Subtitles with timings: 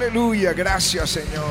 [0.00, 1.44] Aleluya, gracias Señor.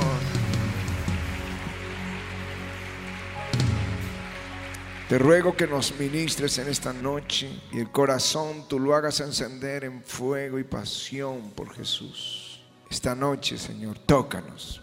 [5.07, 9.83] Te ruego que nos ministres en esta noche y el corazón tú lo hagas encender
[9.83, 12.59] en fuego y pasión por Jesús.
[12.89, 14.81] Esta noche, Señor, tócanos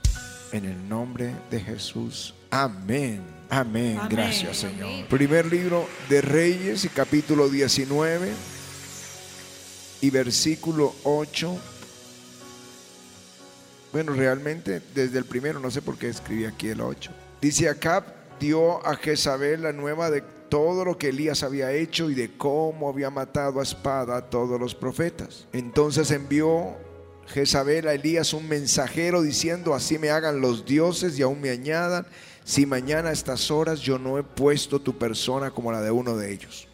[0.52, 2.34] en el nombre de Jesús.
[2.52, 3.20] Amén.
[3.50, 3.98] Amén.
[3.98, 4.08] Amén.
[4.08, 5.08] Gracias, Señor.
[5.08, 8.32] Primer libro de Reyes y capítulo 19
[10.02, 11.75] y versículo 8.
[13.96, 17.10] Bueno, realmente desde el primero, no sé por qué escribí aquí el 8.
[17.40, 18.04] Dice Acab
[18.38, 22.90] dio a Jezabel la nueva de todo lo que Elías había hecho y de cómo
[22.90, 25.46] había matado a espada a todos los profetas.
[25.54, 26.76] Entonces envió
[27.28, 32.06] Jezabel a Elías un mensajero diciendo, así me hagan los dioses y aún me añadan,
[32.44, 36.18] si mañana a estas horas yo no he puesto tu persona como la de uno
[36.18, 36.68] de ellos.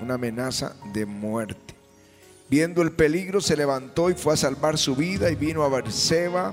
[0.00, 1.69] Una amenaza de muerte.
[2.50, 6.50] Viendo el peligro, se levantó y fue a salvar su vida y vino a Berseba,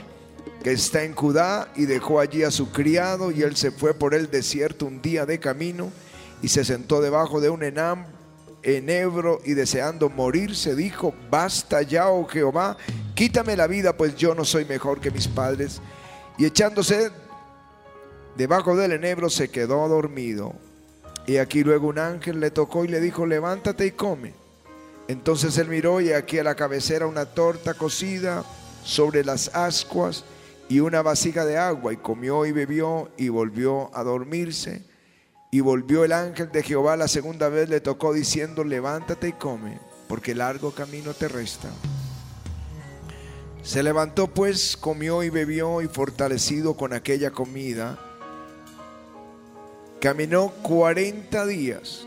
[0.64, 4.14] que está en Judá, y dejó allí a su criado, y él se fue por
[4.14, 5.92] el desierto un día de camino,
[6.44, 8.06] y se sentó debajo de un enam,
[8.62, 12.78] enebro, y deseando morirse, dijo, basta ya, oh Jehová,
[13.16, 15.82] quítame la vida, pues yo no soy mejor que mis padres.
[16.38, 17.10] Y echándose
[18.36, 20.54] debajo del enebro, se quedó dormido.
[21.26, 24.47] Y aquí luego un ángel le tocó y le dijo, levántate y come.
[25.08, 28.44] Entonces él miró y aquí a la cabecera una torta cocida
[28.84, 30.26] sobre las ascuas
[30.70, 34.84] y una vasija de agua y comió y bebió y volvió a dormirse.
[35.50, 39.80] Y volvió el ángel de Jehová la segunda vez, le tocó diciendo, levántate y come,
[40.10, 41.70] porque largo camino te resta.
[43.64, 47.98] Se levantó pues, comió y bebió y fortalecido con aquella comida,
[50.02, 52.07] caminó 40 días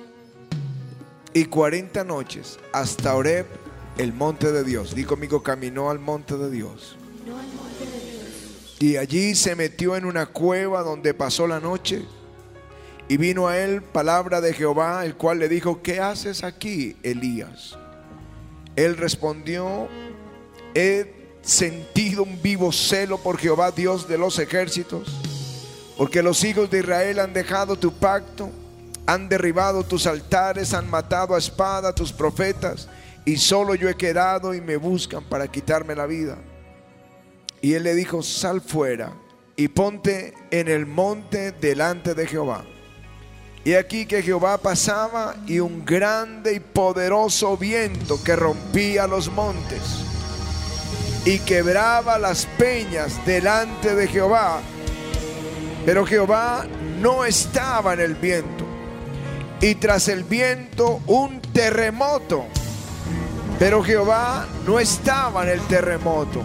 [1.33, 3.47] y 40 noches hasta Oreb,
[3.99, 4.95] el monte de Dios.
[4.95, 6.97] Di conmigo, caminó al monte de Dios.
[8.79, 12.05] Y allí se metió en una cueva donde pasó la noche.
[13.09, 17.77] Y vino a él palabra de Jehová, el cual le dijo, ¿qué haces aquí, Elías?
[18.77, 19.89] Él respondió,
[20.75, 21.13] he
[21.43, 25.09] sentido un vivo celo por Jehová, Dios de los ejércitos,
[25.99, 28.51] porque los hijos de Israel han dejado tu pacto,
[29.11, 32.89] han derribado tus altares, han matado a espada a tus profetas,
[33.25, 36.39] y solo yo he quedado y me buscan para quitarme la vida.
[37.61, 39.13] Y él le dijo, sal fuera
[39.57, 42.65] y ponte en el monte delante de Jehová.
[43.65, 49.81] Y aquí que Jehová pasaba y un grande y poderoso viento que rompía los montes
[51.25, 54.61] y quebraba las peñas delante de Jehová.
[55.85, 56.65] Pero Jehová
[57.01, 58.60] no estaba en el viento.
[59.61, 62.47] Y tras el viento un terremoto.
[63.59, 66.43] Pero Jehová no estaba en el terremoto.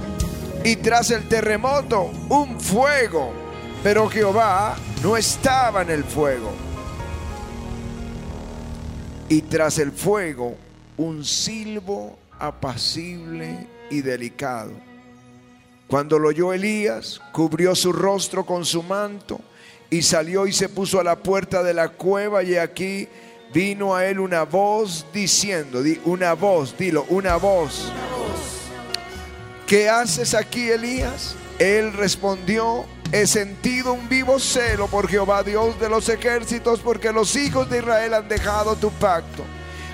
[0.65, 3.31] Y tras el terremoto un fuego.
[3.83, 6.51] Pero Jehová no estaba en el fuego.
[9.29, 10.57] Y tras el fuego
[10.97, 14.71] un silbo apacible y delicado.
[15.87, 19.39] Cuando lo oyó Elías, cubrió su rostro con su manto
[19.89, 23.07] y salió y se puso a la puerta de la cueva y aquí
[23.53, 27.91] vino a él una voz diciendo, di- una voz, dilo, una voz.
[29.67, 31.35] ¿Qué haces aquí, Elías?
[31.57, 37.35] Él respondió, he sentido un vivo celo por Jehová Dios de los ejércitos, porque los
[37.35, 39.43] hijos de Israel han dejado tu pacto,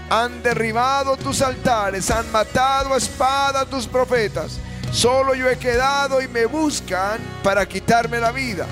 [0.09, 4.58] han derribado tus altares, han matado a espada a tus profetas.
[4.91, 8.66] Solo yo he quedado y me buscan para quitarme la vida.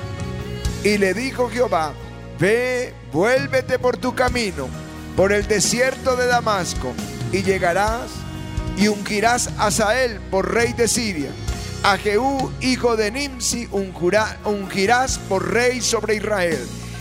[0.84, 1.94] Y le dijo Jehová,
[2.40, 4.68] ve, vuélvete por tu camino,
[5.16, 6.94] por el desierto de Damasco,
[7.32, 8.10] y llegarás
[8.78, 11.32] y ungirás a Sael por rey de Siria.
[11.84, 16.60] A Jehú, hijo de Nimsi, ungirá- ungirás por rey sobre Israel.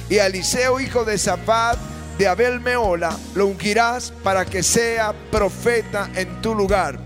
[0.09, 1.79] Y a Eliseo, hijo de Zaphat,
[2.17, 6.99] de Abel Meola, lo ungirás para que sea profeta en tu lugar.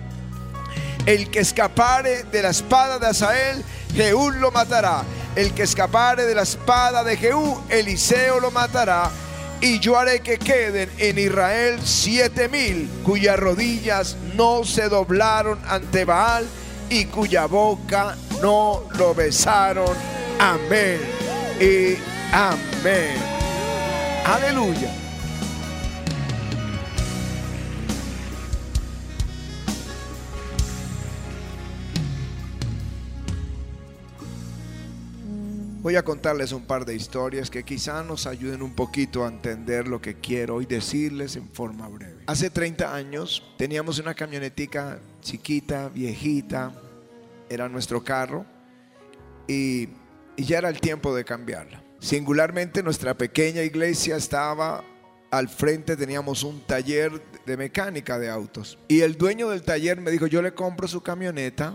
[1.05, 3.63] El que escapare de la espada de Asael,
[3.95, 5.03] Jehú lo matará.
[5.35, 9.11] El que escapare de la espada de Jehú, Eliseo lo matará.
[9.61, 16.05] Y yo haré que queden en Israel siete mil cuyas rodillas no se doblaron ante
[16.05, 16.47] Baal
[16.91, 19.97] y cuya boca no lo besaron.
[20.39, 21.01] Amén
[21.61, 21.97] y
[22.33, 23.17] amén.
[24.25, 25.02] Aleluya.
[35.83, 39.89] Voy a contarles un par de historias que quizá nos ayuden un poquito a entender
[39.89, 42.23] lo que quiero hoy decirles en forma breve.
[42.29, 46.73] Hace 30 años teníamos una camionetica chiquita, viejita,
[47.49, 48.47] era nuestro carro.
[49.49, 49.89] y,
[50.37, 51.83] y ya era el tiempo de cambiarla.
[51.99, 54.85] Singularmente nuestra pequeña iglesia estaba
[55.33, 58.79] al frente, teníamos un taller de mecánica de autos.
[58.87, 61.75] Y el dueño del taller me dijo, yo le compro su camioneta,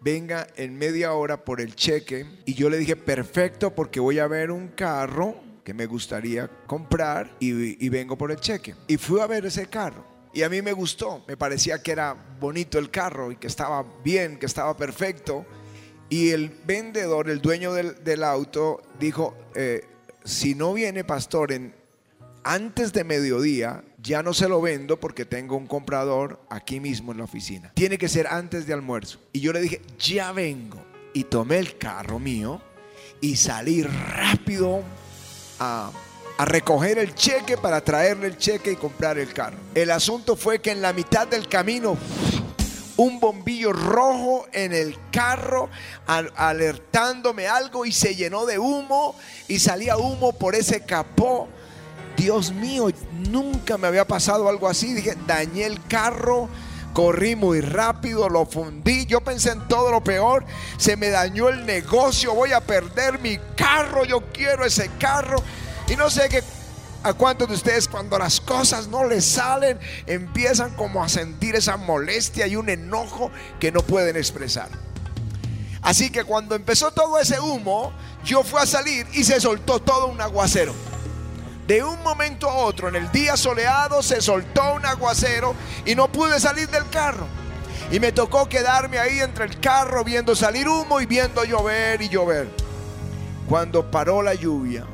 [0.00, 2.26] venga en media hora por el cheque.
[2.44, 7.36] Y yo le dije, perfecto, porque voy a ver un carro que me gustaría comprar
[7.40, 8.74] y, y vengo por el cheque.
[8.86, 10.04] Y fui a ver ese carro.
[10.32, 13.84] Y a mí me gustó, me parecía que era bonito el carro y que estaba
[14.04, 15.46] bien, que estaba perfecto.
[16.08, 19.82] Y el vendedor, el dueño del, del auto, dijo, eh,
[20.24, 21.74] si no viene pastor en,
[22.44, 27.18] antes de mediodía, ya no se lo vendo porque tengo un comprador aquí mismo en
[27.18, 27.72] la oficina.
[27.74, 29.18] Tiene que ser antes de almuerzo.
[29.32, 30.80] Y yo le dije, ya vengo.
[31.12, 32.62] Y tomé el carro mío
[33.20, 34.82] y salí rápido
[35.58, 35.90] a,
[36.38, 39.56] a recoger el cheque para traerle el cheque y comprar el carro.
[39.74, 41.96] El asunto fue que en la mitad del camino
[42.96, 45.68] un bombillo rojo en el carro
[46.06, 49.14] alertándome algo y se llenó de humo
[49.48, 51.48] y salía humo por ese capó.
[52.16, 52.88] Dios mío,
[53.28, 54.94] nunca me había pasado algo así.
[54.94, 56.48] Dije, dañé el carro,
[56.92, 59.06] corrí muy rápido, lo fundí.
[59.06, 60.44] Yo pensé en todo lo peor.
[60.78, 65.42] Se me dañó el negocio, voy a perder mi carro, yo quiero ese carro.
[65.88, 66.42] Y no sé qué
[67.06, 69.78] ¿A cuántos de ustedes cuando las cosas no les salen
[70.08, 73.30] empiezan como a sentir esa molestia y un enojo
[73.60, 74.68] que no pueden expresar?
[75.82, 77.92] Así que cuando empezó todo ese humo,
[78.24, 80.74] yo fui a salir y se soltó todo un aguacero.
[81.66, 85.54] De un momento a otro, en el día soleado, se soltó un aguacero
[85.84, 87.26] y no pude salir del carro.
[87.90, 92.08] Y me tocó quedarme ahí entre el carro viendo salir humo y viendo llover y
[92.08, 92.48] llover.
[93.48, 94.84] Cuando paró la lluvia,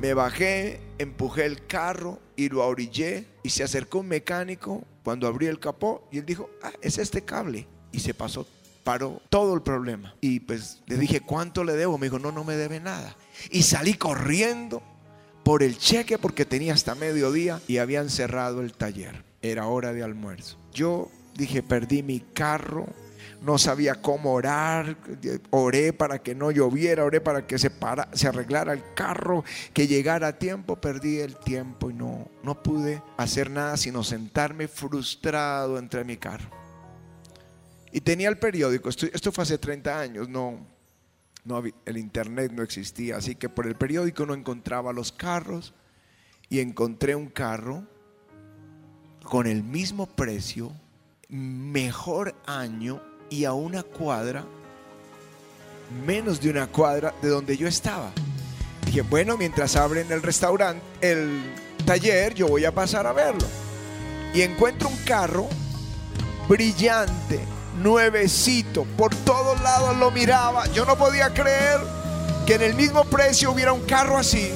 [0.00, 5.46] me bajé empujé el carro y lo orillé y se acercó un mecánico cuando abrí
[5.46, 7.66] el capó y él dijo, ah, es este cable.
[7.92, 8.46] Y se pasó,
[8.84, 10.14] paró todo el problema.
[10.20, 11.96] Y pues le dije, ¿cuánto le debo?
[11.96, 13.16] Me dijo, no, no me debe nada.
[13.50, 14.82] Y salí corriendo
[15.48, 19.24] por el cheque porque tenía hasta mediodía y habían cerrado el taller.
[19.40, 20.58] Era hora de almuerzo.
[20.74, 22.86] Yo dije, perdí mi carro,
[23.40, 24.98] no sabía cómo orar,
[25.48, 29.42] oré para que no lloviera, oré para que se, para, se arreglara el carro,
[29.72, 34.68] que llegara a tiempo, perdí el tiempo y no, no pude hacer nada sino sentarme
[34.68, 36.50] frustrado entre mi carro.
[37.90, 40.77] Y tenía el periódico, esto, esto fue hace 30 años, no,
[41.84, 45.74] el internet no existía, así que por el periódico no encontraba los carros
[46.48, 47.84] y encontré un carro
[49.24, 50.72] con el mismo precio,
[51.28, 54.44] mejor año y a una cuadra,
[56.06, 58.10] menos de una cuadra de donde yo estaba.
[58.86, 61.42] Dije, bueno, mientras abren el restaurante, el
[61.84, 63.46] taller, yo voy a pasar a verlo.
[64.32, 65.46] Y encuentro un carro
[66.48, 67.40] brillante,
[67.78, 70.66] nuevecito, por todos lados lo miraba.
[70.72, 71.80] Yo no podía creer
[72.46, 74.52] que en el mismo precio hubiera un carro así.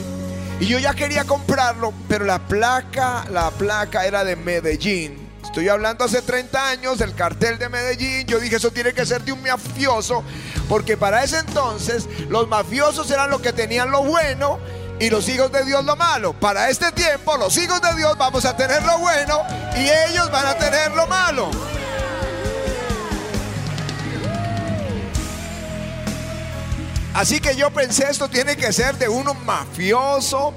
[0.60, 5.22] Y yo ya quería comprarlo, pero la placa, la placa era de Medellín.
[5.42, 8.26] Estoy hablando hace 30 años del cartel de Medellín.
[8.26, 10.22] Yo dije, eso tiene que ser de un mafioso,
[10.68, 14.58] porque para ese entonces los mafiosos eran los que tenían lo bueno
[14.98, 16.32] y los hijos de Dios lo malo.
[16.32, 19.42] Para este tiempo, los hijos de Dios vamos a tener lo bueno
[19.76, 21.50] y ellos van a tener lo malo.
[27.14, 30.54] Así que yo pensé, esto tiene que ser de uno mafioso.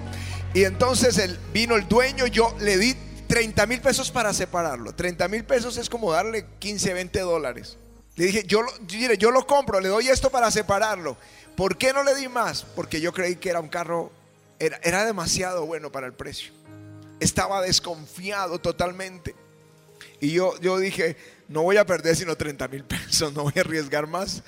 [0.54, 2.96] Y entonces el, vino el dueño, yo le di
[3.28, 4.96] 30 mil pesos para separarlo.
[4.96, 7.78] 30 mil pesos es como darle 15, 20 dólares.
[8.16, 11.18] Le dije, yo, yo, yo lo compro, le doy esto para separarlo.
[11.58, 12.64] ¿Por qué no le di más?
[12.64, 14.12] Porque yo creí que era un carro,
[14.58, 16.54] era, era demasiado bueno para el precio.
[17.20, 19.36] Estaba desconfiado totalmente.
[20.22, 21.18] Y yo, yo dije,
[21.50, 24.42] no voy a perder sino 30 mil pesos, no voy a arriesgar más.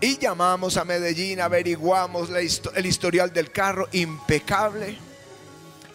[0.00, 2.28] Y llamamos a Medellín, averiguamos
[2.74, 4.96] el historial del carro, impecable.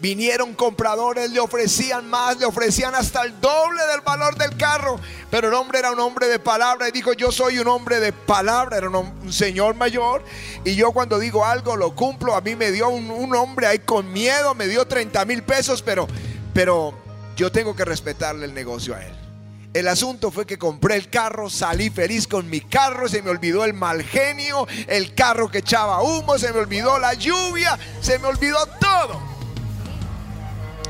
[0.04, 5.00] Vinieron compradores, le ofrecían más, le ofrecían hasta el doble del valor del carro.
[5.32, 8.12] Pero el hombre era un hombre de palabra y dijo, yo soy un hombre de
[8.12, 10.22] palabra, era un, señor mayor.
[10.66, 12.36] Y yo cuando digo algo lo cumplo.
[12.36, 16.06] A mí me dio un, hombre ahí con miedo, me dio 30 mil pesos, pero,
[16.54, 16.94] pero
[17.38, 19.23] yo tengo que respetarle el negocio a él.
[19.74, 23.66] El asunto fue que compré el carro, salí feliz con mi carro, se me olvidó
[23.66, 28.28] el mal genio, el carro que echaba humo, se me olvidó la lluvia, se me
[28.28, 29.20] olvidó todo.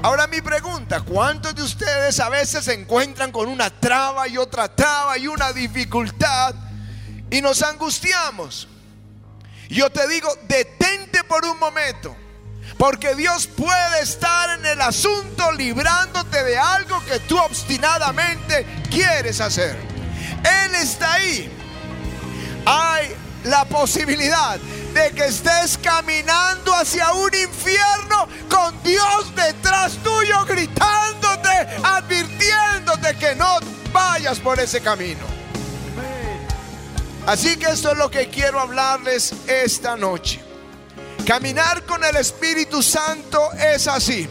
[0.02, 4.68] Ahora mi pregunta, ¿cuántos de ustedes a veces se encuentran con una traba y otra
[4.75, 6.54] traba y una dificultad
[7.32, 8.68] y nos angustiamos?
[9.70, 12.13] Yo te digo, detente por un momento,
[12.77, 19.77] porque Dios puede estar en el asunto librándote de algo que tú obstinadamente quieres hacer.
[20.65, 21.51] Él está ahí.
[22.65, 23.15] Hay
[23.46, 24.58] la posibilidad
[24.94, 31.50] de que estés caminando hacia un infierno con Dios detrás tuyo gritándote,
[31.84, 33.60] advirtiéndote que no
[33.92, 35.34] vayas por ese camino.
[37.25, 40.42] Así que esto es lo que quiero hablarles esta noche.
[41.25, 44.27] Caminar con el Espíritu Santo es así.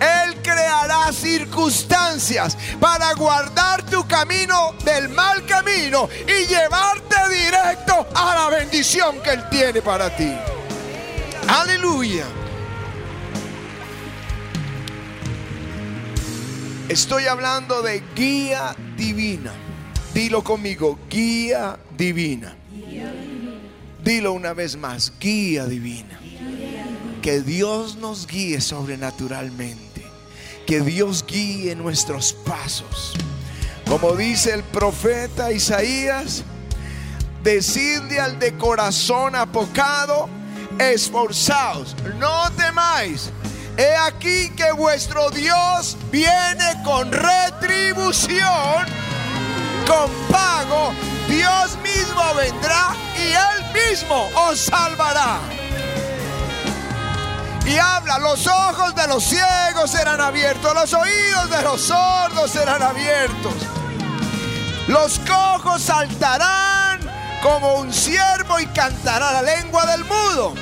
[0.00, 8.56] Él creará circunstancias para guardar tu camino del mal camino y llevarte directo a la
[8.56, 10.32] bendición que Él tiene para ti.
[11.46, 12.24] Aleluya.
[16.88, 19.52] Estoy hablando de guía divina.
[20.14, 22.56] Dilo conmigo, guía divina.
[24.02, 26.19] Dilo una vez más, guía divina
[27.20, 30.04] que Dios nos guíe sobrenaturalmente,
[30.66, 33.14] que Dios guíe nuestros pasos.
[33.86, 36.44] Como dice el profeta Isaías,
[37.42, 40.28] decidle al de corazón apocado,
[40.78, 43.30] esforzaos, no temáis.
[43.76, 48.86] He aquí que vuestro Dios viene con retribución,
[49.86, 50.92] con pago.
[51.28, 55.59] Dios mismo vendrá y Él mismo os salvará
[57.70, 62.82] y habla, los ojos de los ciegos serán abiertos, los oídos de los sordos serán
[62.82, 63.54] abiertos.
[64.88, 67.00] Los cojos saltarán
[67.42, 70.54] como un ciervo y cantará la lengua del mudo.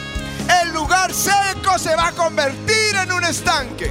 [0.62, 3.90] El lugar seco se va a convertir en un estanque.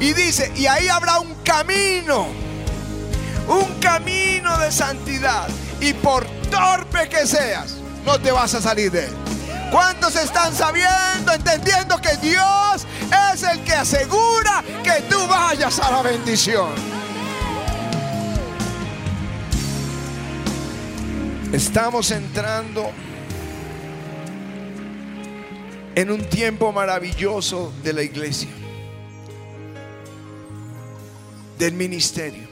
[0.00, 2.28] Y dice, y ahí habrá un camino,
[3.46, 5.48] un camino de santidad.
[5.80, 7.74] Y por torpe que seas,
[8.06, 9.25] no te vas a salir de él.
[9.70, 12.86] ¿Cuántos están sabiendo, entendiendo que Dios
[13.34, 16.70] es el que asegura que tú vayas a la bendición?
[21.52, 22.90] Estamos entrando
[25.94, 28.50] en un tiempo maravilloso de la iglesia,
[31.58, 32.45] del ministerio.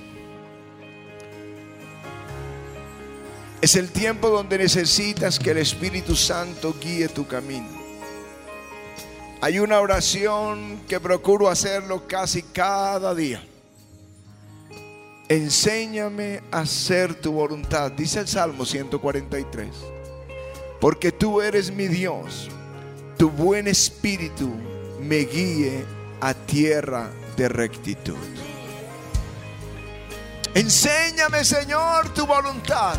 [3.64, 7.70] Es el tiempo donde necesitas que el Espíritu Santo guíe tu camino.
[9.40, 13.42] Hay una oración que procuro hacerlo casi cada día.
[15.30, 19.70] Enséñame a hacer tu voluntad, dice el Salmo 143.
[20.78, 22.50] Porque tú eres mi Dios,
[23.16, 24.52] tu buen espíritu
[25.00, 25.86] me guíe
[26.20, 28.18] a tierra de rectitud.
[30.52, 32.98] Enséñame, Señor, tu voluntad.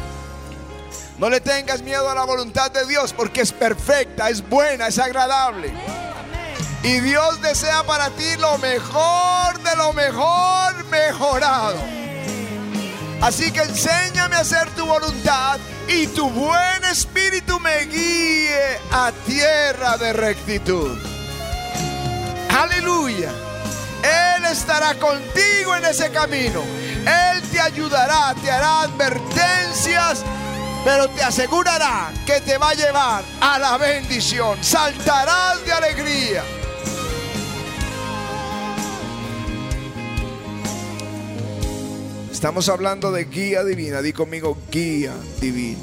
[1.17, 4.99] No le tengas miedo a la voluntad de Dios porque es perfecta, es buena, es
[4.99, 5.73] agradable.
[6.83, 11.77] Y Dios desea para ti lo mejor de lo mejor mejorado.
[13.21, 15.57] Así que enséñame a hacer tu voluntad
[15.87, 20.97] y tu buen espíritu me guíe a tierra de rectitud.
[22.49, 23.31] Aleluya.
[24.03, 26.61] Él estará contigo en ese camino.
[27.07, 30.23] Él te ayudará, te hará advertencias
[30.85, 34.63] pero te asegurará que te va a llevar a la bendición.
[34.63, 36.43] Saltarás de alegría.
[42.31, 44.03] Estamos hablando de guía divina.
[44.03, 45.81] Di conmigo, guía divina.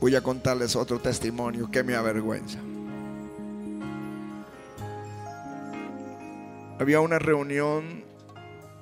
[0.00, 2.58] Voy a contarles otro testimonio que me avergüenza.
[6.78, 8.04] Había una reunión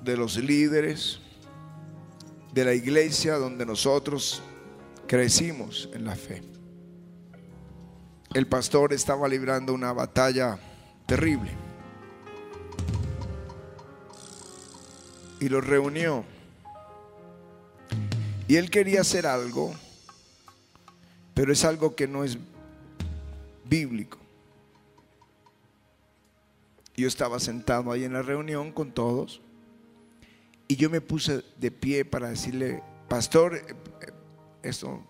[0.03, 1.20] de los líderes
[2.53, 4.43] de la iglesia donde nosotros
[5.07, 6.43] crecimos en la fe.
[8.35, 10.59] El pastor estaba librando una batalla
[11.07, 11.51] terrible
[15.41, 16.25] y lo reunió.
[18.47, 19.75] Y él quería hacer algo,
[21.35, 22.39] pero es algo que no es
[23.65, 24.19] bíblico.
[26.97, 29.41] Yo estaba sentado ahí en la reunión con todos
[30.71, 34.13] y yo me puse de pie para decirle, pastor, eh, eh,
[34.63, 35.05] esto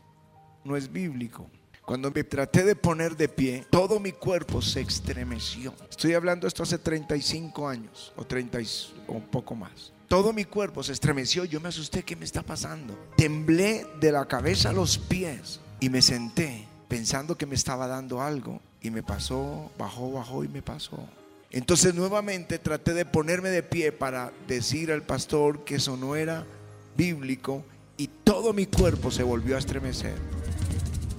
[0.64, 1.50] no es bíblico.
[1.84, 5.74] Cuando me traté de poner de pie, todo mi cuerpo se estremeció.
[5.90, 8.58] Estoy hablando esto hace 35 años o 30
[9.06, 9.92] o un poco más.
[10.08, 11.44] Todo mi cuerpo se estremeció.
[11.44, 12.98] Yo me asusté, ¿qué me está pasando?
[13.18, 18.22] Temblé de la cabeza a los pies y me senté pensando que me estaba dando
[18.22, 21.06] algo y me pasó, bajó, bajó y me pasó.
[21.52, 26.46] Entonces nuevamente traté de ponerme de pie para decir al pastor que eso no era
[26.96, 27.64] bíblico
[27.96, 30.14] y todo mi cuerpo se volvió a estremecer.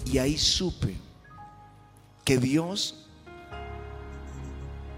[0.06, 0.96] Y ahí supe
[2.24, 3.08] que Dios,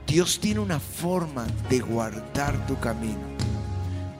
[0.06, 3.22] Dios tiene una forma de guardar tu camino,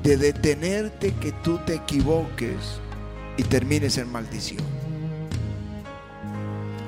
[0.02, 2.58] de detenerte que tú te equivoques
[3.38, 4.64] y termines en maldición.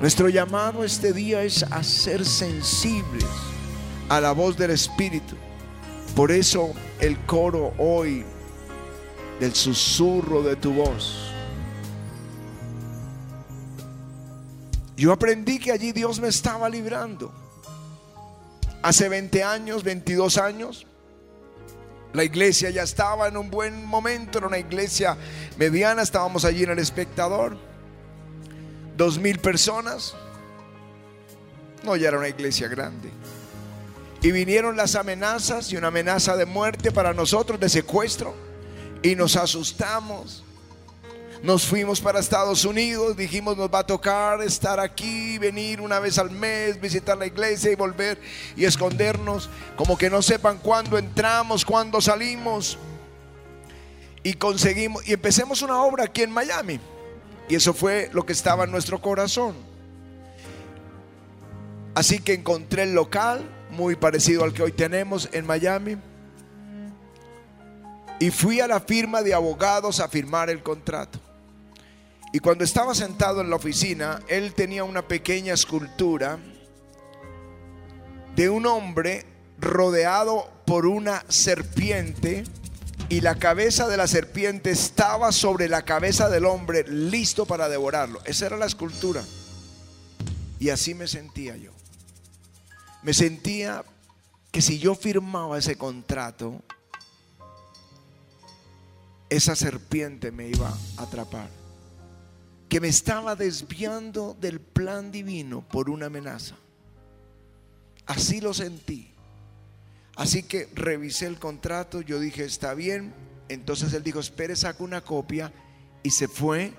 [0.00, 3.24] Nuestro llamado este día es a ser sensibles
[4.08, 5.36] a la voz del Espíritu.
[6.14, 8.24] Por eso el coro hoy
[9.40, 11.32] del susurro de tu voz.
[14.96, 17.32] Yo aprendí que allí Dios me estaba librando.
[18.82, 20.86] Hace 20 años, 22 años,
[22.14, 25.18] la iglesia ya estaba en un buen momento, era una iglesia
[25.58, 27.58] mediana, estábamos allí en el espectador.
[28.96, 30.14] Dos mil personas.
[31.84, 33.10] No, ya era una iglesia grande.
[34.26, 38.34] Y vinieron las amenazas y una amenaza de muerte para nosotros, de secuestro.
[39.00, 40.42] Y nos asustamos.
[41.44, 46.18] Nos fuimos para Estados Unidos, dijimos nos va a tocar estar aquí, venir una vez
[46.18, 48.20] al mes, visitar la iglesia y volver
[48.56, 52.78] y escondernos, como que no sepan cuándo entramos, cuándo salimos.
[54.24, 56.80] Y conseguimos, y empecemos una obra aquí en Miami.
[57.48, 59.54] Y eso fue lo que estaba en nuestro corazón.
[61.94, 65.96] Así que encontré el local, muy parecido al que hoy tenemos en Miami.
[68.18, 71.20] Y fui a la firma de abogados a firmar el contrato.
[72.32, 76.38] Y cuando estaba sentado en la oficina, él tenía una pequeña escultura
[78.34, 79.24] de un hombre
[79.58, 82.44] rodeado por una serpiente
[83.08, 88.20] y la cabeza de la serpiente estaba sobre la cabeza del hombre listo para devorarlo.
[88.24, 89.22] Esa era la escultura.
[90.58, 91.75] Y así me sentía yo.
[93.06, 93.84] Me sentía
[94.50, 96.60] que si yo firmaba ese contrato,
[99.30, 101.48] esa serpiente me iba a atrapar.
[102.68, 106.56] Que me estaba desviando del plan divino por una amenaza.
[108.06, 109.14] Así lo sentí.
[110.16, 113.14] Así que revisé el contrato, yo dije, está bien.
[113.48, 115.52] Entonces él dijo, espere, saca una copia.
[116.02, 116.74] Y se fue.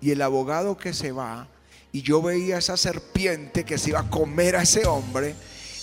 [0.00, 1.48] Y el abogado que se va,
[1.90, 5.34] y yo veía esa serpiente que se iba a comer a ese hombre,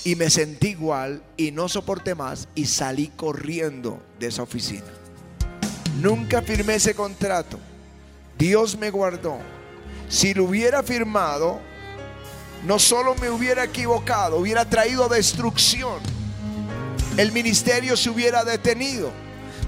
[0.04, 4.86] y me sentí igual y no soporté más y salí corriendo de esa oficina.
[6.02, 7.60] Nunca firmé ese contrato.
[8.38, 9.38] Dios me guardó.
[10.10, 11.60] Si lo hubiera firmado,
[12.66, 16.00] no solo me hubiera equivocado, hubiera traído destrucción.
[17.18, 19.12] El ministerio se hubiera detenido.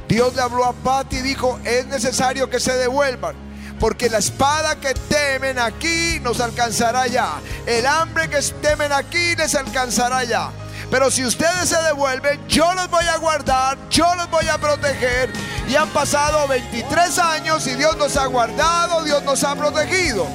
[0.07, 3.35] Dios le habló a Pati y dijo, es necesario que se devuelvan.
[3.79, 7.33] Porque la espada que temen aquí nos alcanzará ya.
[7.65, 10.51] El hambre que temen aquí les alcanzará ya.
[10.89, 15.31] Pero si ustedes se devuelven, yo los voy a guardar, yo los voy a proteger.
[15.67, 20.27] Y han pasado 23 años y Dios nos ha guardado, Dios nos ha protegido.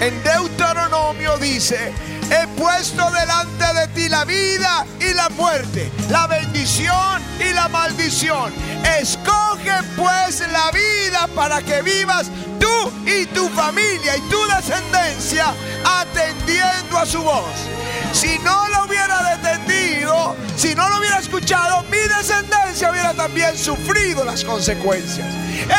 [0.00, 1.92] En Deuteronomio dice,
[2.30, 8.52] he puesto delante de ti la vida y la muerte, la bendición y la maldición.
[9.00, 16.98] Escoge pues la vida para que vivas tú y tu familia y tu descendencia atendiendo
[16.98, 17.44] a su voz.
[18.12, 24.24] Si no lo hubiera detenido, si no lo hubiera escuchado, mi descendencia hubiera también sufrido
[24.24, 25.26] las consecuencias.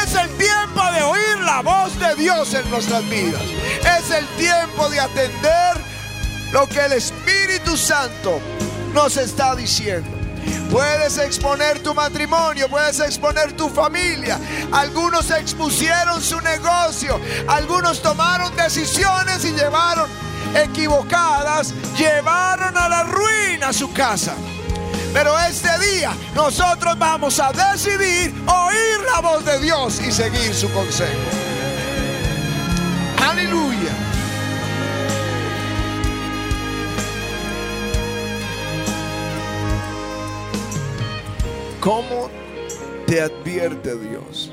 [0.03, 3.41] Es el tiempo de oír la voz de Dios en nuestras vidas.
[3.97, 5.88] Es el tiempo de atender
[6.51, 8.39] lo que el Espíritu Santo
[8.93, 10.09] nos está diciendo.
[10.71, 14.39] Puedes exponer tu matrimonio, puedes exponer tu familia.
[14.71, 20.07] Algunos expusieron su negocio, algunos tomaron decisiones y llevaron
[20.55, 24.33] equivocadas, llevaron a la ruina su casa.
[25.11, 30.71] Pero este día nosotros vamos a decidir oír la voz de Dios y seguir su
[30.71, 31.48] consejo.
[41.81, 42.29] ¿Cómo
[43.07, 44.51] te advierte Dios?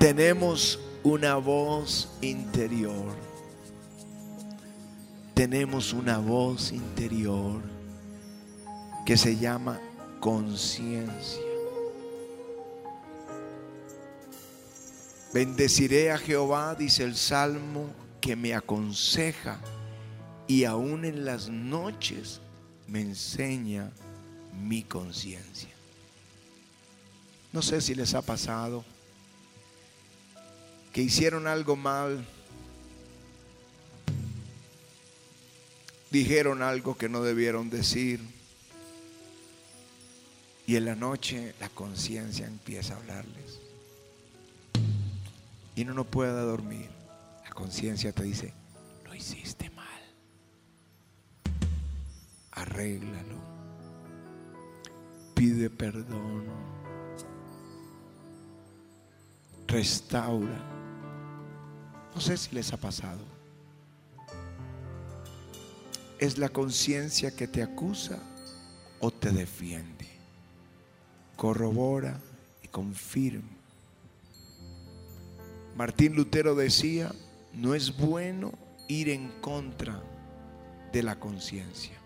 [0.00, 3.14] Tenemos una voz interior.
[5.32, 7.62] Tenemos una voz interior
[9.06, 9.80] que se llama
[10.18, 11.40] conciencia.
[15.32, 17.86] Bendeciré a Jehová, dice el Salmo,
[18.20, 19.60] que me aconseja
[20.48, 22.40] y aún en las noches
[22.88, 23.90] me enseña
[24.62, 25.70] mi conciencia.
[27.52, 28.84] No sé si les ha pasado
[30.92, 32.24] que hicieron algo mal,
[36.10, 38.20] dijeron algo que no debieron decir,
[40.66, 43.60] y en la noche la conciencia empieza a hablarles.
[45.76, 46.88] Y uno no puede dormir.
[47.44, 48.52] La conciencia te dice,
[49.04, 49.73] lo hiciste.
[52.54, 53.42] Arréglalo.
[55.34, 56.74] Pide perdón.
[59.74, 60.60] restaura.
[62.14, 63.24] No sé si les ha pasado.
[66.18, 68.20] Es la conciencia que te acusa
[69.00, 70.06] o te defiende.
[71.36, 72.20] Corrobora
[72.62, 73.50] y confirma.
[75.76, 77.12] Martín Lutero decía,
[77.52, 78.52] no es bueno
[78.86, 80.00] ir en contra
[80.92, 81.98] de la conciencia.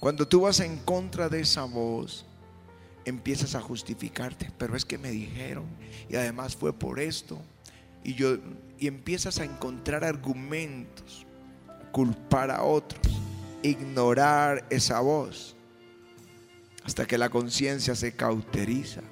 [0.00, 2.24] Cuando tú vas en contra de esa voz,
[3.04, 5.64] empiezas a justificarte, pero es que me dijeron
[6.08, 7.40] y además fue por esto
[8.04, 8.36] y yo
[8.78, 11.26] y empiezas a encontrar argumentos,
[11.90, 13.12] culpar a otros,
[13.62, 15.56] ignorar esa voz
[16.84, 19.02] hasta que la conciencia se cauteriza.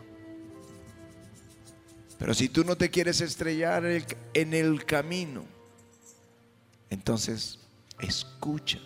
[2.18, 5.44] Pero si tú no te quieres estrellar en el camino,
[6.88, 7.58] entonces
[8.00, 8.78] escucha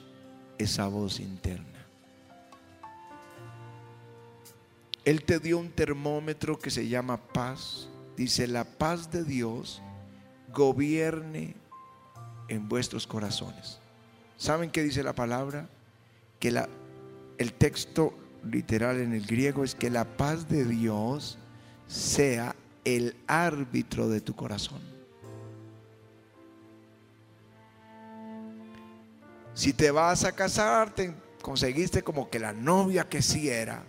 [0.58, 1.69] esa voz interna.
[5.04, 7.88] Él te dio un termómetro que se llama paz.
[8.16, 9.82] Dice, la paz de Dios
[10.52, 11.54] gobierne
[12.48, 13.78] en vuestros corazones.
[14.36, 15.68] ¿Saben qué dice la palabra?
[16.38, 16.68] Que la,
[17.38, 21.38] el texto literal en el griego es que la paz de Dios
[21.86, 24.80] sea el árbitro de tu corazón.
[29.54, 33.84] Si te vas a casar, te conseguiste como que la novia que sí era,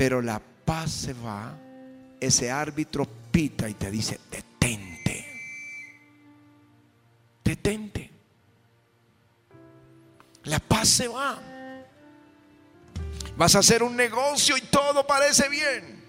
[0.00, 1.54] pero la paz se va,
[2.18, 5.26] ese árbitro pita y te dice, detente,
[7.44, 8.10] detente.
[10.44, 11.38] La paz se va.
[13.36, 16.02] Vas a hacer un negocio y todo parece bien.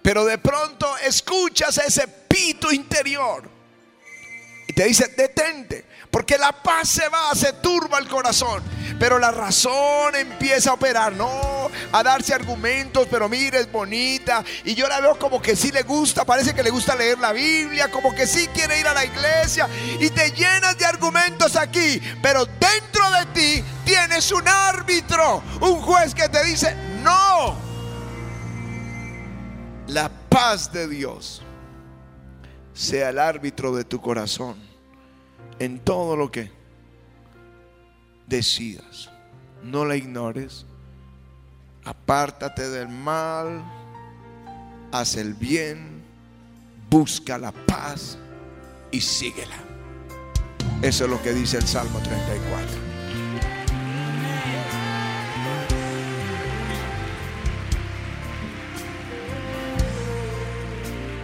[0.00, 3.50] Pero de pronto escuchas ese pito interior
[4.66, 8.62] y te dice, detente, porque la paz se va, se turba el corazón.
[9.02, 11.28] Pero la razón empieza a operar, no,
[11.90, 14.44] a darse argumentos, pero mire, es bonita.
[14.64, 17.32] Y yo la veo como que sí le gusta, parece que le gusta leer la
[17.32, 19.68] Biblia, como que sí quiere ir a la iglesia.
[19.98, 26.14] Y te llenas de argumentos aquí, pero dentro de ti tienes un árbitro, un juez
[26.14, 27.56] que te dice, no
[29.88, 31.42] la paz de Dios
[32.72, 34.56] sea el árbitro de tu corazón
[35.58, 36.61] en todo lo que
[38.26, 39.10] decidas.
[39.62, 40.66] No la ignores.
[41.84, 43.62] Apártate del mal.
[44.92, 46.02] Haz el bien.
[46.90, 48.18] Busca la paz
[48.90, 49.56] y síguela.
[50.82, 52.92] Eso es lo que dice el Salmo 34.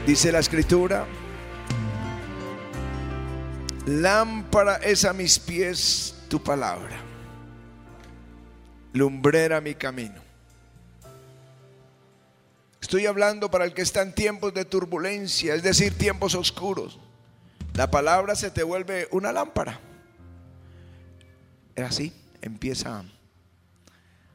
[0.06, 1.06] Dice la escritura,
[3.84, 6.96] lámpara es a mis pies tu palabra,
[8.92, 10.20] lumbrera mi camino.
[12.80, 16.98] Estoy hablando para el que está en tiempos de turbulencia, es decir, tiempos oscuros.
[17.74, 19.80] La palabra se te vuelve una lámpara.
[21.74, 23.04] Es así, empieza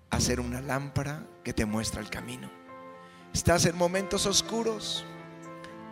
[0.09, 2.49] a ser una lámpara que te muestra el camino.
[3.33, 5.05] Estás en momentos oscuros,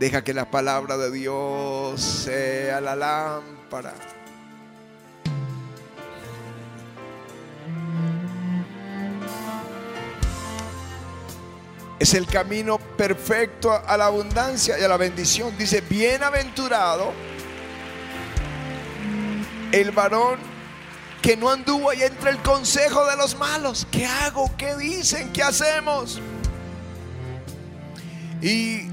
[0.02, 3.94] Deja que la palabra de Dios sea la lámpara.
[12.02, 15.56] Es el camino perfecto a la abundancia y a la bendición.
[15.56, 17.14] Dice, bienaventurado
[19.72, 20.40] el varón
[21.22, 23.86] que no anduvo ahí entre el consejo de los malos.
[23.92, 24.50] ¿Qué hago?
[24.58, 25.32] ¿Qué dicen?
[25.32, 26.20] ¿Qué hacemos?
[28.42, 28.88] Y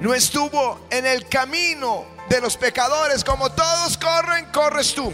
[0.00, 5.12] no estuvo en el camino de los pecadores, como todos corren, corres tú.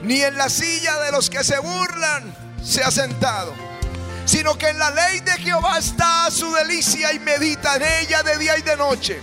[0.00, 3.54] Ni en la silla de los que se burlan se ha sentado,
[4.24, 8.38] sino que en la ley de Jehová está su delicia y medita en ella de
[8.38, 9.22] día y de noche.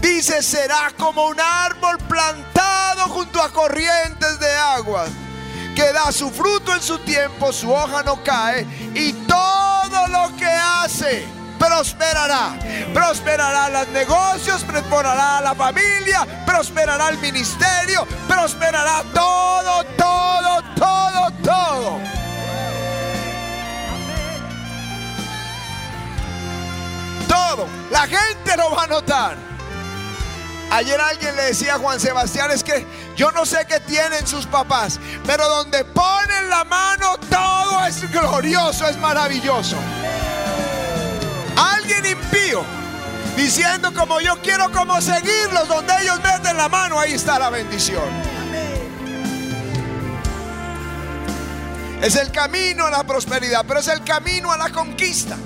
[0.00, 5.06] Dice, será como un árbol plantado junto a corrientes de agua,
[5.74, 10.46] que da su fruto en su tiempo, su hoja no cae, y todo lo que
[10.46, 11.26] hace
[11.58, 12.58] prosperará.
[12.92, 22.23] Prosperará los negocios, prosperará la familia, prosperará el ministerio, prosperará todo, todo, todo, todo.
[27.90, 29.36] La gente lo va a notar.
[30.70, 32.86] Ayer alguien le decía a Juan Sebastián, es que
[33.16, 38.88] yo no sé qué tienen sus papás, pero donde ponen la mano todo es glorioso,
[38.88, 39.76] es maravilloso
[41.56, 42.64] alguien impío
[43.36, 48.34] diciendo como yo quiero como seguirlos donde ellos meten la mano, ahí está la bendición.
[52.00, 55.36] Es el camino a la prosperidad, pero es el camino a la conquista.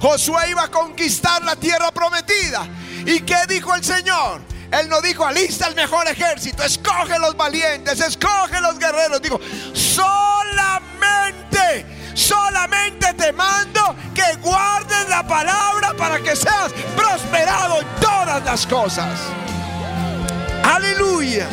[0.00, 2.66] Josué iba a conquistar la tierra prometida.
[3.06, 4.42] ¿Y qué dijo el Señor?
[4.70, 9.22] Él no dijo, alista el mejor ejército, escoge los valientes, escoge los guerreros.
[9.22, 9.40] Dijo,
[9.72, 18.66] solamente, solamente te mando que guardes la palabra para que seas prosperado en todas las
[18.66, 19.18] cosas.
[20.62, 21.48] Aleluya.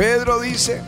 [0.00, 0.80] Pedro dice,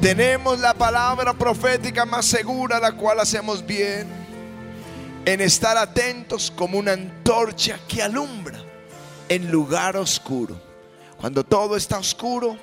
[0.00, 4.06] tenemos la palabra profética más segura, la cual hacemos bien
[5.24, 8.62] en estar atentos como una antorcha que alumbra
[9.28, 10.56] en lugar oscuro.
[11.16, 12.56] Cuando todo está oscuro,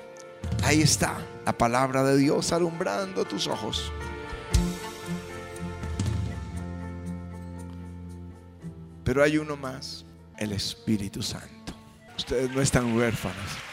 [0.64, 3.92] ahí está la palabra de Dios alumbrando tus ojos.
[9.04, 10.06] Pero hay uno más,
[10.38, 11.74] el Espíritu Santo.
[12.16, 13.71] Ustedes no están huérfanos.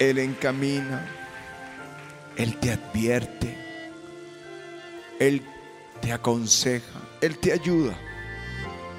[0.00, 1.06] Él encamina,
[2.34, 3.54] Él te advierte,
[5.18, 5.42] Él
[6.00, 7.94] te aconseja, Él te ayuda.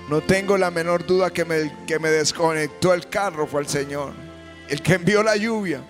[0.07, 4.13] No tengo la menor duda que me, que me desconectó el carro fue el Señor,
[4.69, 5.81] el que envió la lluvia.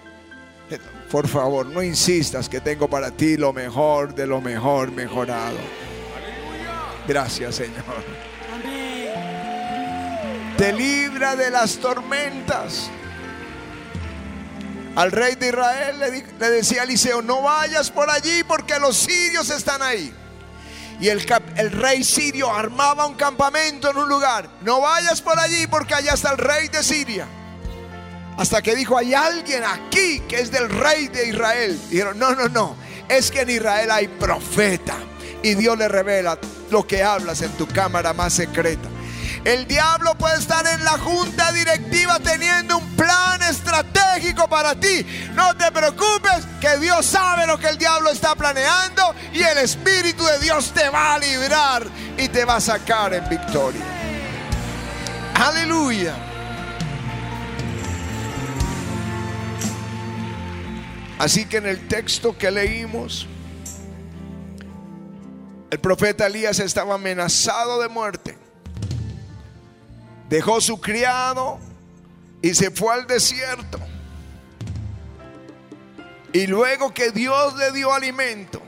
[1.11, 5.57] Por favor, no insistas que tengo para ti lo mejor de lo mejor mejorado.
[7.05, 7.83] Gracias, Señor.
[10.57, 12.89] Te libra de las tormentas.
[14.95, 19.81] Al rey de Israel le, decía Eliseo, no vayas por allí porque los sirios están
[19.81, 20.13] ahí.
[20.99, 21.21] Y el,
[21.71, 24.49] rey sirio armaba un campamento en un lugar.
[24.61, 27.25] No vayas por allí porque allá está el rey de Siria.
[28.37, 31.79] Hasta que dijo, hay alguien aquí que es del rey de Israel.
[31.89, 32.75] Dijeron, no, no, no.
[33.09, 34.95] Es que en Israel hay profeta.
[35.41, 36.37] Y Dios le revela
[36.69, 38.87] lo que hablas en tu cámara más secreta.
[39.43, 45.03] El diablo puede estar en la junta directiva teniendo un plan estratégico para ti.
[45.33, 50.23] No te preocupes, que Dios sabe lo que el diablo está planeando y el Espíritu
[50.23, 53.81] de Dios te va a librar y te va a sacar en victoria.
[55.33, 56.13] Aleluya.
[61.17, 63.27] Así que en el texto que leímos,
[65.71, 68.40] el profeta Elías estaba amenazado de muerte
[70.31, 71.59] dejó su criado
[72.41, 73.79] y se fue al desierto.
[76.33, 78.61] Y luego que Dios le dio alimento,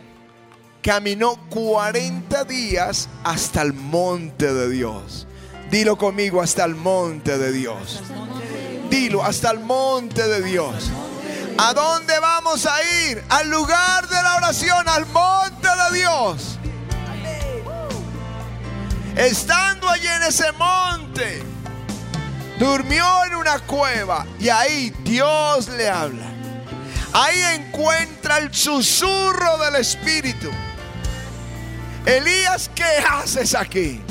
[0.84, 5.26] caminó 40 días hasta el monte de Dios.
[5.71, 8.04] Dilo conmigo, hasta el monte de Dios.
[8.89, 10.91] Dilo, hasta el monte de Dios.
[11.58, 12.76] ¿A dónde vamos a
[13.08, 13.23] ir?
[13.30, 16.60] Al lugar de la oración, al monte de Dios.
[19.15, 21.52] Estando allí en ese monte,
[22.63, 26.23] Durmió en una cueva y ahí Dios le habla.
[27.12, 30.49] Ahí encuentra el susurro del Espíritu.
[32.06, 34.02] Elías, ¿qué haces aquí?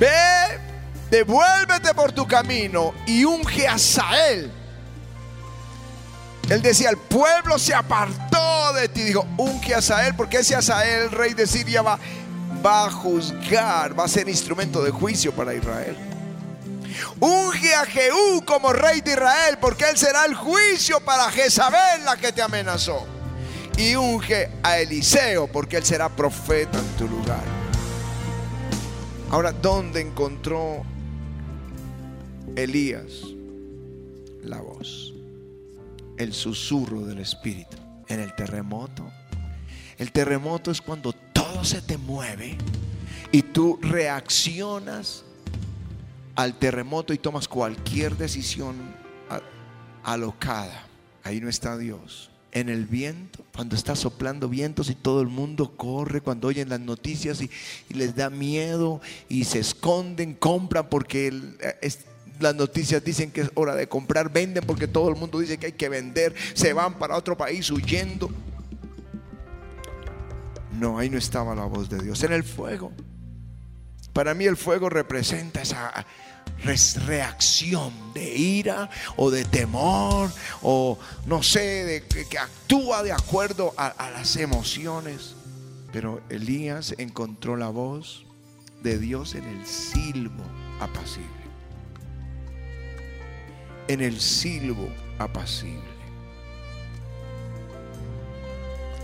[0.00, 0.58] Ve,
[1.10, 4.50] devuélvete por tu camino y unge a Sael.
[6.48, 9.02] Él decía, el pueblo se apartó de ti.
[9.02, 11.98] Dijo, unge a Sael, porque ese Asael, rey de Siria, va,
[12.64, 16.15] va a juzgar, va a ser instrumento de juicio para Israel.
[17.20, 22.16] Unge a Jehú como rey de Israel, porque él será el juicio para Jezabel, la
[22.16, 23.06] que te amenazó.
[23.76, 27.44] Y unge a Eliseo, porque él será profeta en tu lugar.
[29.30, 30.84] Ahora, ¿dónde encontró
[32.54, 33.12] Elías
[34.42, 35.12] la voz?
[36.16, 37.76] El susurro del Espíritu.
[38.08, 39.10] En el terremoto.
[39.98, 42.56] El terremoto es cuando todo se te mueve
[43.32, 45.25] y tú reaccionas
[46.36, 48.76] al terremoto y tomas cualquier decisión
[50.04, 50.86] alocada,
[51.24, 52.30] ahí no está Dios.
[52.52, 56.80] En el viento, cuando está soplando vientos y todo el mundo corre, cuando oyen las
[56.80, 57.50] noticias y,
[57.92, 61.32] les da miedo y se esconden, compran porque
[62.38, 65.66] las noticias dicen que es hora de comprar, venden porque todo el mundo dice que
[65.66, 68.30] hay que vender, se van para otro país huyendo.
[70.78, 72.22] No, ahí no estaba la voz de Dios.
[72.22, 72.92] En el fuego.
[74.16, 76.06] Para mí el fuego representa esa,
[77.04, 83.88] reacción de ira o de temor o no sé, de, que, actúa de acuerdo a,
[83.88, 85.34] a las emociones.
[85.92, 88.24] Pero Elías encontró la voz
[88.82, 90.44] de Dios en el silbo
[90.80, 91.28] apacible.
[93.86, 95.94] En el silbo apacible.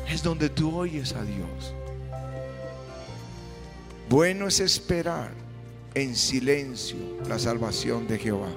[0.08, 1.74] es donde tú oyes a Dios.
[4.08, 5.30] Bueno es esperar
[5.94, 6.96] en silencio
[7.28, 8.50] la salvación de Jehová.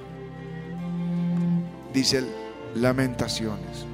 [1.92, 2.24] Dice
[2.74, 3.86] Lamentaciones.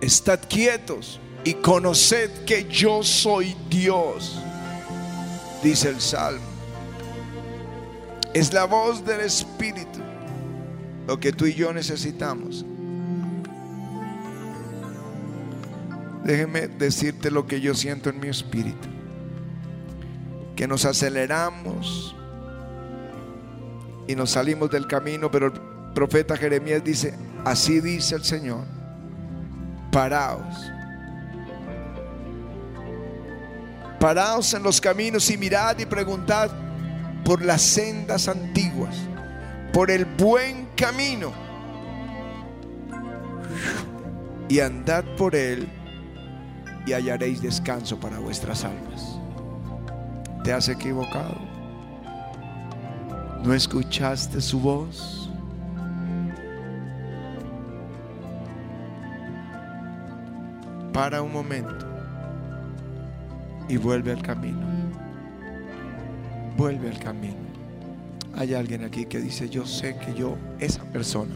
[0.00, 4.38] Estad quietos y conoced que yo soy Dios,
[5.62, 6.42] dice el Salmo.
[8.32, 10.00] Es la voz del Espíritu
[11.06, 12.64] lo que tú y yo necesitamos.
[16.24, 18.93] Déjeme decirte lo que yo siento en mi espíritu.
[20.56, 22.14] Que nos aceleramos
[24.06, 25.52] y nos salimos del camino, pero el
[25.94, 27.14] profeta Jeremías dice,
[27.44, 28.64] así dice el Señor,
[29.90, 30.70] paraos.
[33.98, 36.50] Paraos en los caminos y mirad y preguntad
[37.24, 38.94] por las sendas antiguas,
[39.72, 41.32] por el buen camino,
[44.48, 45.68] y andad por él
[46.86, 49.13] y hallaréis descanso para vuestras almas.
[50.44, 51.38] ¿Te has equivocado?
[53.42, 55.30] ¿No escuchaste su voz?
[60.92, 61.86] Para un momento
[63.70, 64.60] y vuelve al camino.
[66.58, 67.40] Vuelve al camino.
[68.36, 71.34] Hay alguien aquí que dice, yo sé que yo, esa persona,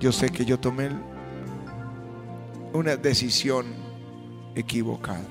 [0.00, 0.88] yo sé que yo tomé
[2.72, 3.66] una decisión
[4.54, 5.28] equivocada.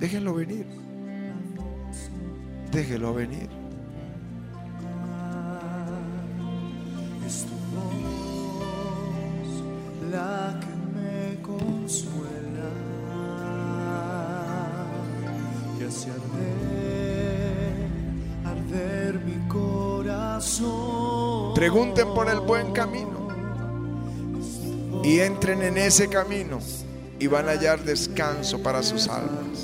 [0.00, 0.85] Déjenlo venir.
[2.76, 3.48] Déjelo venir.
[7.26, 9.48] Es tu voz
[10.12, 12.70] la que me consuela
[15.80, 17.88] y hace arder,
[18.44, 20.74] arder mi corazón.
[21.54, 23.28] Pregunten por el buen camino
[25.02, 26.58] y entren en ese camino
[27.18, 29.55] y van a hallar descanso para sus almas.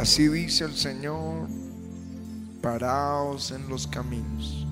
[0.00, 1.46] Así dice el Señor,
[2.62, 4.66] paraos en los caminos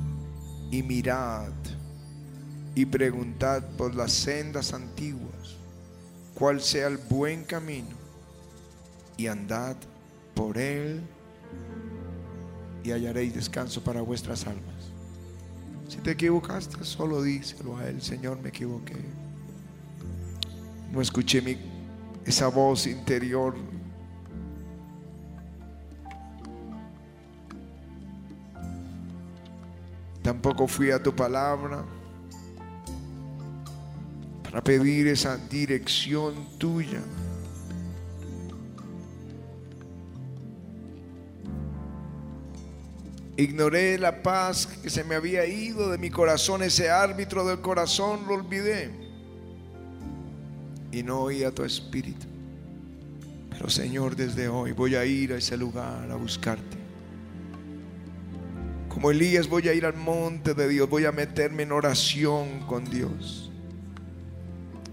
[0.70, 1.52] y mirad
[2.74, 5.58] y preguntad por las sendas antiguas
[6.32, 7.94] cuál sea el buen camino
[9.18, 9.76] y andad
[10.34, 11.02] por él
[12.82, 14.92] y hallaréis descanso para vuestras almas.
[15.88, 18.96] Si te equivocaste, solo díselo a él, Señor, me equivoqué.
[20.90, 21.58] No escuché mi,
[22.24, 23.54] esa voz interior.
[30.28, 31.86] Tampoco fui a tu palabra
[34.42, 37.00] para pedir esa dirección tuya.
[43.38, 48.26] Ignoré la paz que se me había ido de mi corazón, ese árbitro del corazón
[48.28, 48.90] lo olvidé.
[50.92, 52.26] Y no oí a tu espíritu.
[53.48, 56.77] Pero Señor, desde hoy voy a ir a ese lugar a buscarte.
[58.99, 62.84] Como Elías voy a ir al monte de Dios, voy a meterme en oración con
[62.84, 63.49] Dios.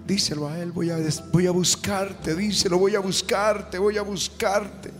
[0.06, 0.98] Díselo a Él, voy a,
[1.34, 4.92] voy a buscarte, díselo, voy a buscarte, voy a buscarte.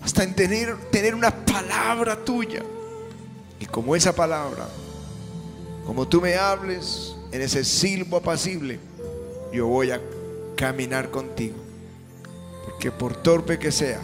[0.00, 2.62] Hasta en tener, tener una palabra tuya.
[3.60, 4.66] Y como esa palabra,
[5.84, 8.80] como tú me hables en ese silbo apacible,
[9.52, 10.00] yo voy a
[10.56, 11.58] caminar contigo.
[12.64, 14.00] Porque por torpe que sea,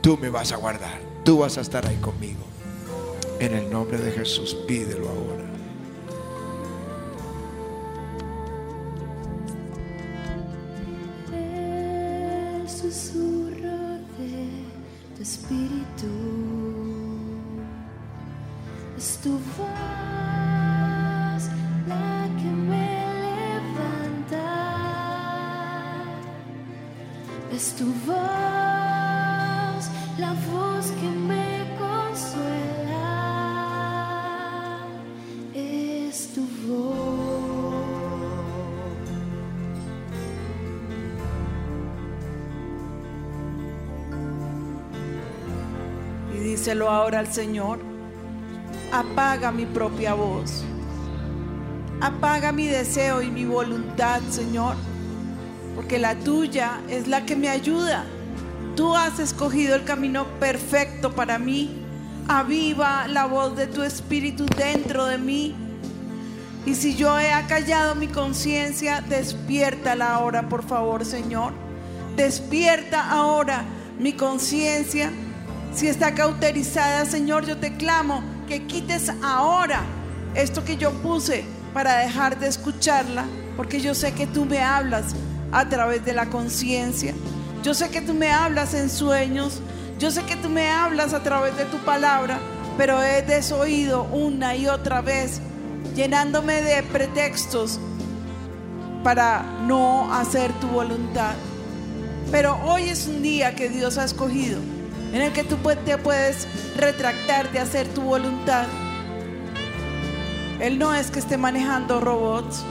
[0.00, 0.98] tú me vas a guardar.
[1.26, 2.48] Tú vas a estar ahí conmigo.
[3.40, 5.47] En el nombre de Jesús, pídelo ahora.
[46.68, 47.78] Díselo ahora al Señor.
[48.92, 50.64] Apaga mi propia voz.
[52.02, 54.76] Apaga mi deseo y mi voluntad, Señor.
[55.74, 58.04] Porque la tuya es la que me ayuda.
[58.76, 61.70] Tú has escogido el camino perfecto para mí.
[62.28, 65.54] Aviva la voz de tu espíritu dentro de mí.
[66.66, 71.54] Y si yo he acallado mi conciencia, despiértala ahora, por favor, Señor.
[72.14, 73.64] Despierta ahora
[73.98, 75.10] mi conciencia.
[75.78, 79.82] Si está cauterizada, Señor, yo te clamo que quites ahora
[80.34, 83.24] esto que yo puse para dejar de escucharla,
[83.56, 85.14] porque yo sé que tú me hablas
[85.52, 87.14] a través de la conciencia.
[87.62, 89.60] Yo sé que tú me hablas en sueños.
[90.00, 92.40] Yo sé que tú me hablas a través de tu palabra,
[92.76, 95.40] pero he desoído una y otra vez,
[95.94, 97.78] llenándome de pretextos
[99.04, 101.34] para no hacer tu voluntad.
[102.32, 104.58] Pero hoy es un día que Dios ha escogido
[105.12, 106.46] en el que tú pu- te puedes
[106.76, 108.66] retractar de hacer tu voluntad.
[110.60, 112.64] Él no es que esté manejando robots.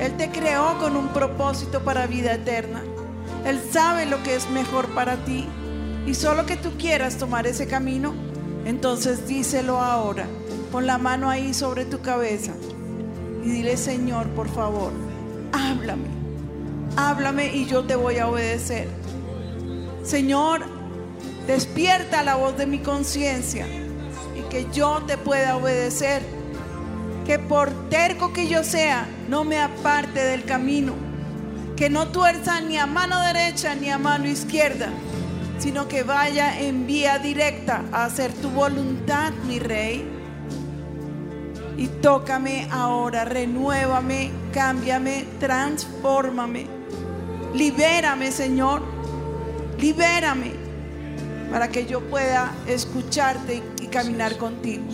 [0.00, 2.82] Él te creó con un propósito para vida eterna.
[3.44, 5.46] Él sabe lo que es mejor para ti.
[6.06, 8.14] Y solo que tú quieras tomar ese camino,
[8.64, 10.26] entonces díselo ahora.
[10.72, 12.52] Pon la mano ahí sobre tu cabeza
[13.44, 14.92] y dile, Señor, por favor,
[15.52, 16.08] háblame.
[16.96, 18.88] Háblame y yo te voy a obedecer.
[20.02, 20.62] Señor,
[21.48, 23.66] despierta la voz de mi conciencia
[24.36, 26.22] y que yo te pueda obedecer.
[27.26, 30.92] Que por terco que yo sea, no me aparte del camino.
[31.74, 34.90] Que no tuerza ni a mano derecha ni a mano izquierda,
[35.58, 40.06] sino que vaya en vía directa a hacer tu voluntad, mi rey.
[41.78, 46.66] Y tócame ahora, renuévame, cámbiame, transfórmame.
[47.54, 48.82] Libérame, Señor.
[49.78, 50.57] Libérame
[51.50, 54.84] para que yo pueda escucharte y, caminar contigo.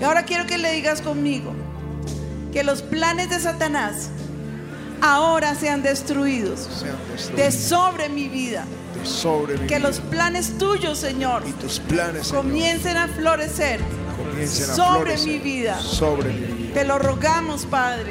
[0.00, 1.52] Y ahora quiero que le digas conmigo
[2.52, 4.10] que los planes de Satanás
[5.00, 8.64] ahora sean destruidos Sean de sobre mi vida.
[8.98, 9.88] de sobre mi Que vida.
[9.88, 13.80] los planes tuyos, Señor, y tus planes Señor, comiencen a florecer
[14.18, 15.80] comiencen a sobre florecer mi vida.
[15.80, 16.74] sobre mi vida.
[16.74, 18.10] Te lo rogamos, Padre.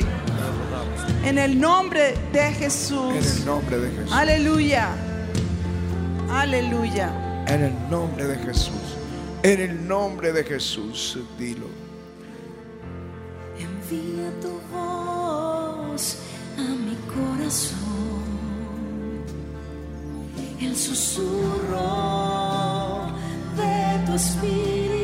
[1.23, 3.37] En el nombre de En Jesús.
[3.39, 4.11] el nombre de Jesús.
[4.13, 4.89] Aleluya.
[6.31, 7.11] Aleluya.
[7.47, 8.97] En el nombre de Jesús.
[9.43, 11.67] En el nombre de Jesús, dilo.
[13.57, 16.17] Envía tu voz
[16.57, 17.77] a mi corazón,
[20.59, 22.27] el susurro
[24.17, 24.96] espíritu.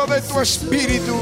[0.00, 1.14] Susurro de tu espíritu.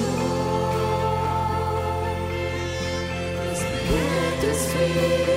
[4.41, 5.28] de tu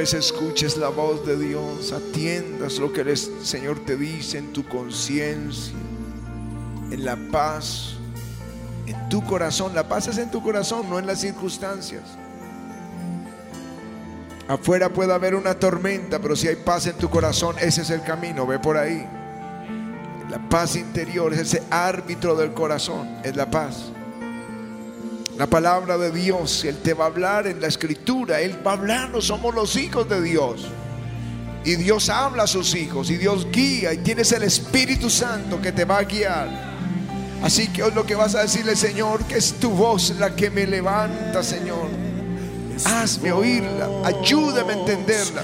[0.00, 5.74] escuches la voz de Dios, atiendas lo que el Señor te dice en tu conciencia,
[6.90, 7.96] en la paz,
[8.86, 9.74] en tu corazón.
[9.74, 12.02] La paz es en tu corazón, no en las circunstancias.
[14.48, 18.02] Afuera puede haber una tormenta, pero si hay paz en tu corazón, ese es el
[18.02, 19.06] camino, ve por ahí.
[20.30, 23.92] La paz interior es ese árbitro del corazón, es la paz.
[25.40, 28.74] La palabra de Dios, Él te va a hablar en la escritura, Él va a
[28.74, 30.66] hablarnos, somos los hijos de Dios.
[31.64, 35.72] Y Dios habla a sus hijos y Dios guía y tienes el Espíritu Santo que
[35.72, 36.46] te va a guiar.
[37.42, 40.50] Así que hoy lo que vas a decirle, Señor, que es tu voz la que
[40.50, 41.88] me levanta, Señor.
[42.84, 45.42] Hazme oírla, ayúdame a entenderla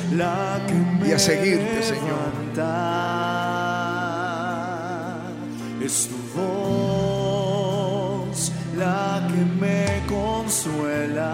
[1.06, 2.36] y a seguirte, Señor.
[9.36, 11.32] Me consuela.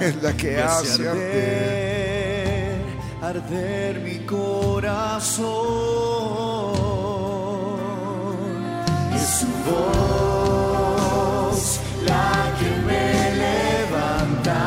[0.00, 2.80] Es la que hace arder,
[3.22, 5.46] arder mi corazón.
[9.14, 11.60] Es su voz
[12.06, 13.06] la que me
[13.44, 14.60] levanta.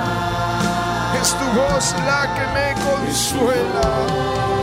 [1.22, 4.55] Es tu voz la que me consuela.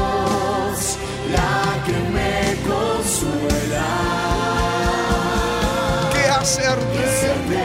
[6.43, 7.57] Hace arder, mi.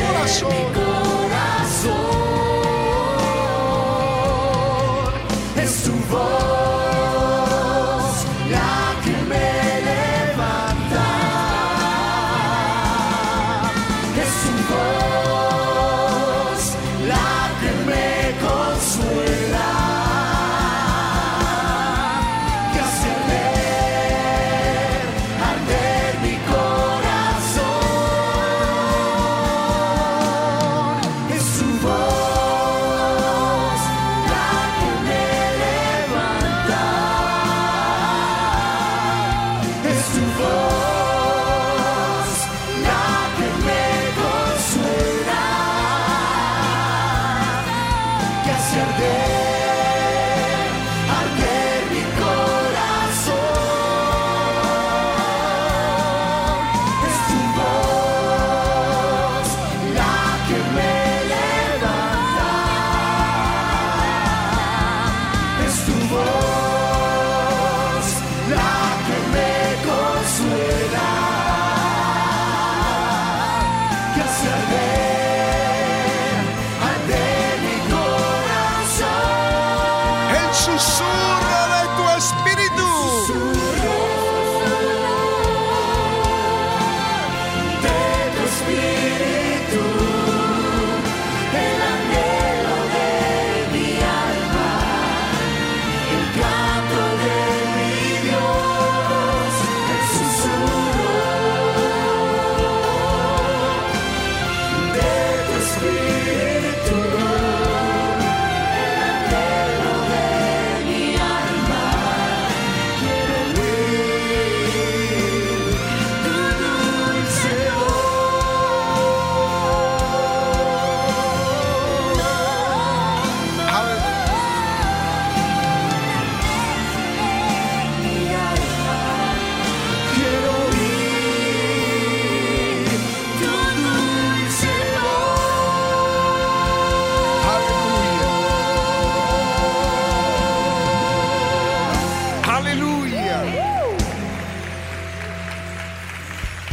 [0.00, 0.77] Corazón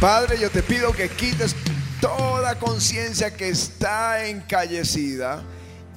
[0.06, 1.56] Padre, yo te pido que quites
[2.00, 5.42] toda conciencia que está encallecida.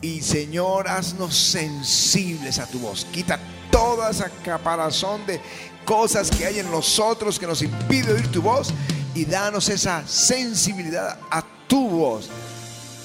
[0.01, 3.05] Y Señor, haznos sensibles a tu voz.
[3.12, 3.39] Quita
[3.70, 5.39] toda esa caparazón de
[5.86, 8.74] cosas que hay en nosotros que nos impide oír tu voz.
[9.14, 12.32] Y danos esa sensibilidad a tu voz.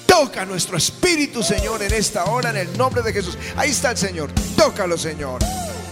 [0.07, 3.37] Toca nuestro espíritu, Señor, en esta hora, en el nombre de Jesús.
[3.55, 4.31] Ahí está el Señor.
[4.57, 5.39] Tócalo, Señor.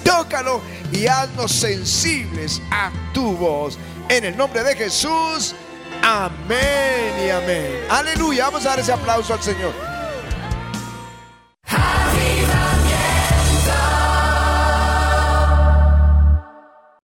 [0.04, 3.78] Tócalo y haznos sensibles a tu voz.
[4.10, 5.56] En el nombre de Jesús.
[6.02, 7.86] Amén y amén.
[7.90, 8.46] Aleluya.
[8.46, 9.93] Vamos a dar ese aplauso al Señor.